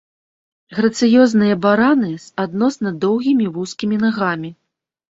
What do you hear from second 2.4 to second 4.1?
адносна доўгімі, вузкімі